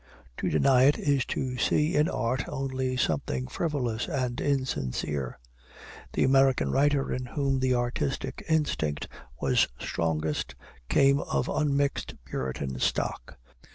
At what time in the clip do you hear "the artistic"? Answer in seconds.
7.59-8.43